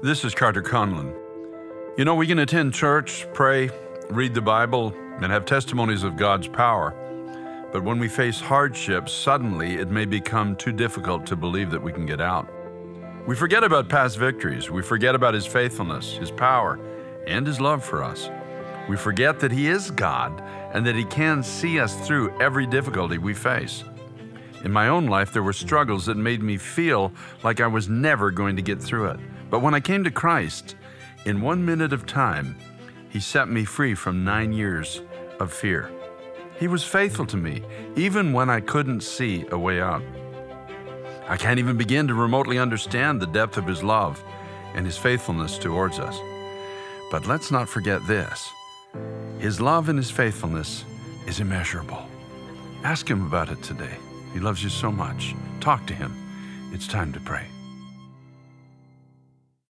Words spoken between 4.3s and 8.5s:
the Bible, and have testimonies of God's power. But when we face